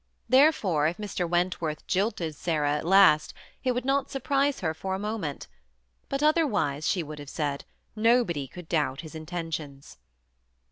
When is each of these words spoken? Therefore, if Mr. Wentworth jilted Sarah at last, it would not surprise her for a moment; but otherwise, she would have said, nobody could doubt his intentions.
Therefore, 0.27 0.87
if 0.87 0.97
Mr. 0.97 1.29
Wentworth 1.29 1.85
jilted 1.85 2.33
Sarah 2.33 2.71
at 2.77 2.87
last, 2.87 3.35
it 3.63 3.73
would 3.73 3.85
not 3.85 4.09
surprise 4.09 4.61
her 4.61 4.73
for 4.73 4.95
a 4.95 4.99
moment; 4.99 5.47
but 6.09 6.23
otherwise, 6.23 6.87
she 6.87 7.03
would 7.03 7.19
have 7.19 7.29
said, 7.29 7.65
nobody 7.95 8.47
could 8.47 8.67
doubt 8.67 9.01
his 9.01 9.13
intentions. 9.13 9.99